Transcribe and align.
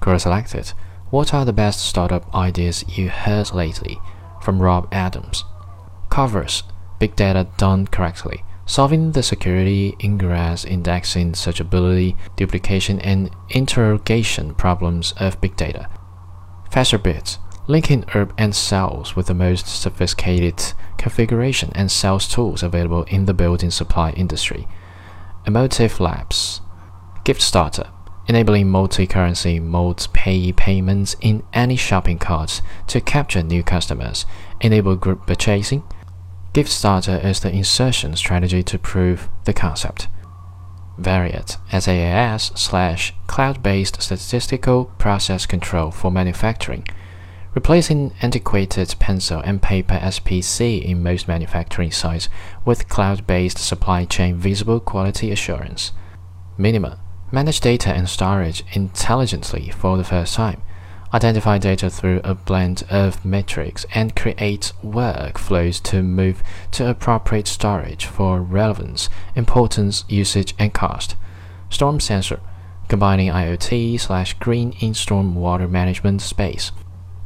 Quora 0.00 0.20
selected 0.20 0.72
What 1.10 1.34
are 1.34 1.44
the 1.44 1.52
best 1.52 1.80
startup 1.80 2.34
ideas 2.34 2.84
you 2.88 3.08
heard 3.08 3.52
lately? 3.52 3.98
from 4.42 4.60
Rob 4.60 4.88
Adams. 4.90 5.44
Koverse 6.08 6.62
Big 6.98 7.16
data 7.16 7.48
done 7.56 7.86
correctly. 7.86 8.44
Solving 8.66 9.12
the 9.12 9.22
security, 9.22 9.96
ingress, 10.02 10.64
indexing, 10.64 11.32
searchability, 11.32 12.16
duplication, 12.36 13.00
and 13.00 13.30
interrogation 13.48 14.54
problems 14.54 15.12
of 15.18 15.40
big 15.40 15.56
data. 15.56 15.88
FasterBits 16.70 17.38
linking 17.66 18.04
herb 18.14 18.34
and 18.36 18.54
cells 18.54 19.14
with 19.14 19.26
the 19.26 19.34
most 19.34 19.66
sophisticated 19.66 20.72
configuration 20.98 21.70
and 21.74 21.90
sales 21.90 22.26
tools 22.26 22.62
available 22.62 23.04
in 23.04 23.26
the 23.26 23.34
building 23.34 23.70
supply 23.70 24.10
industry. 24.12 24.66
Emotive 25.46 26.00
Labs 26.00 26.60
Gift 27.24 27.40
Starter 27.40 27.88
enabling 28.30 28.70
multi-currency 28.70 29.58
multi-pay 29.58 30.52
payments 30.52 31.16
in 31.20 31.42
any 31.52 31.74
shopping 31.74 32.16
carts 32.16 32.62
to 32.86 33.00
capture 33.00 33.42
new 33.42 33.60
customers, 33.60 34.24
enable 34.60 34.94
group 34.94 35.26
purchasing. 35.26 35.82
Gift 36.52 36.70
Starter 36.70 37.16
is 37.16 37.40
the 37.40 37.50
insertion 37.50 38.14
strategy 38.14 38.62
to 38.62 38.78
prove 38.78 39.28
the 39.46 39.52
concept. 39.52 40.06
Variat 40.96 41.56
SaaS 41.72 42.52
slash 42.54 43.12
cloud-based 43.26 44.00
statistical 44.00 44.84
process 44.96 45.44
control 45.44 45.90
for 45.90 46.12
manufacturing, 46.12 46.86
replacing 47.52 48.14
antiquated 48.22 48.94
pencil 49.00 49.40
and 49.40 49.60
paper 49.60 49.94
SPC 49.94 50.80
in 50.80 51.02
most 51.02 51.26
manufacturing 51.26 51.90
sites 51.90 52.28
with 52.64 52.88
cloud-based 52.88 53.58
supply 53.58 54.04
chain 54.04 54.36
visible 54.36 54.78
quality 54.78 55.32
assurance. 55.32 55.90
Minima 56.56 57.00
Manage 57.32 57.60
data 57.60 57.90
and 57.90 58.08
storage 58.08 58.64
intelligently 58.72 59.70
for 59.70 59.96
the 59.96 60.04
first 60.04 60.34
time. 60.34 60.62
Identify 61.14 61.58
data 61.58 61.90
through 61.90 62.20
a 62.22 62.34
blend 62.34 62.84
of 62.90 63.24
metrics 63.24 63.86
and 63.94 64.16
create 64.16 64.72
workflows 64.84 65.82
to 65.84 66.02
move 66.02 66.42
to 66.72 66.88
appropriate 66.88 67.46
storage 67.46 68.06
for 68.06 68.40
relevance, 68.40 69.08
importance, 69.34 70.04
usage, 70.08 70.54
and 70.58 70.72
cost. 70.72 71.16
Storm 71.68 72.00
Sensor 72.00 72.40
combining 72.90 73.30
IoT 73.30 74.00
slash 74.00 74.34
green 74.34 74.72
in 74.80 74.92
storm 74.92 75.36
water 75.36 75.68
management 75.68 76.20
space. 76.20 76.72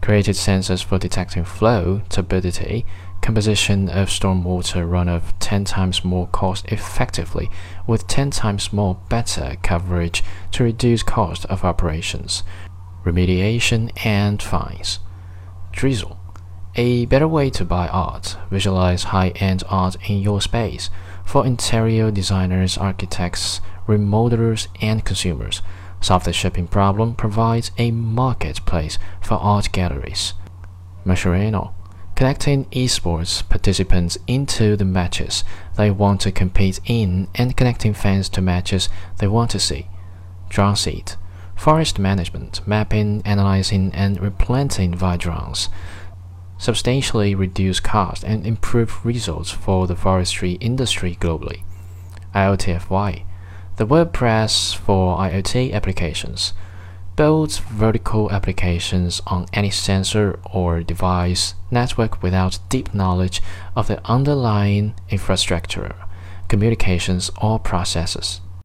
Created 0.00 0.34
sensors 0.34 0.82
for 0.82 0.98
detecting 0.98 1.44
flow, 1.44 2.02
turbidity, 2.08 2.86
composition 3.20 3.88
of 3.88 4.08
stormwater 4.08 4.88
runoff 4.88 5.32
10 5.40 5.64
times 5.64 6.04
more 6.04 6.26
cost 6.28 6.64
effectively 6.72 7.50
with 7.86 8.06
10 8.06 8.30
times 8.30 8.72
more 8.72 8.98
better 9.08 9.56
coverage 9.62 10.24
to 10.52 10.64
reduce 10.64 11.02
cost 11.02 11.44
of 11.46 11.64
operations, 11.64 12.42
remediation 13.04 13.90
and 14.04 14.42
fines. 14.42 15.00
Drizzle 15.72 16.20
a 16.76 17.04
better 17.06 17.26
way 17.26 17.50
to 17.50 17.64
buy 17.64 17.88
art. 17.88 18.36
Visualize 18.50 19.04
high-end 19.04 19.64
art 19.68 19.96
in 20.08 20.20
your 20.20 20.40
space 20.40 20.88
for 21.24 21.44
interior 21.44 22.10
designers, 22.10 22.78
architects, 22.78 23.60
remodelers, 23.88 24.68
and 24.80 25.04
consumers. 25.04 25.62
Solve 26.00 26.24
the 26.24 26.32
shipping 26.32 26.66
problem 26.66 27.14
provides 27.14 27.70
a 27.78 27.90
marketplace 27.90 28.98
for 29.20 29.34
art 29.34 29.70
galleries. 29.72 30.34
Matcherino 31.04 31.74
connecting 32.20 32.66
esports 32.66 33.48
participants 33.48 34.18
into 34.26 34.76
the 34.76 34.84
matches 34.84 35.42
they 35.78 35.90
want 35.90 36.20
to 36.20 36.30
compete 36.30 36.78
in 36.84 37.26
and 37.34 37.56
connecting 37.56 37.94
fans 37.94 38.28
to 38.28 38.42
matches 38.42 38.90
they 39.16 39.26
want 39.26 39.50
to 39.50 39.58
see. 39.58 39.86
Drone 40.50 40.76
seed, 40.76 41.12
forest 41.56 41.98
management, 41.98 42.60
mapping, 42.66 43.22
analyzing, 43.24 43.90
and 43.94 44.20
replanting 44.20 44.94
via 44.94 45.16
drones 45.16 45.70
substantially 46.58 47.34
reduce 47.34 47.80
cost 47.80 48.22
and 48.22 48.46
improve 48.46 49.04
results 49.04 49.50
for 49.50 49.86
the 49.86 49.96
forestry 49.96 50.52
industry 50.60 51.16
globally. 51.18 51.62
IoTFY, 52.34 53.24
the 53.80 53.86
WordPress 53.86 54.76
for 54.76 55.16
IoT 55.16 55.72
applications 55.72 56.52
builds 57.16 57.56
vertical 57.60 58.30
applications 58.30 59.22
on 59.26 59.46
any 59.54 59.70
sensor 59.70 60.38
or 60.52 60.82
device 60.82 61.54
network 61.70 62.22
without 62.22 62.58
deep 62.68 62.92
knowledge 62.92 63.40
of 63.74 63.86
the 63.86 63.98
underlying 64.04 64.92
infrastructure, 65.08 65.94
communications, 66.46 67.30
or 67.40 67.58
processes. 67.58 68.42